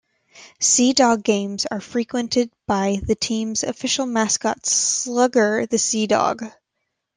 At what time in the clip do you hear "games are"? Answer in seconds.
1.21-1.79